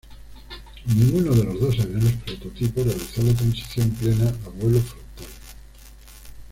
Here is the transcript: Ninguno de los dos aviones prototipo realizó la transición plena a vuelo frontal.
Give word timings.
Ninguno 0.87 1.31
de 1.31 1.43
los 1.43 1.59
dos 1.59 1.79
aviones 1.79 2.13
prototipo 2.25 2.81
realizó 2.83 3.21
la 3.21 3.35
transición 3.35 3.91
plena 3.91 4.29
a 4.29 4.49
vuelo 4.49 4.79
frontal. 4.79 5.27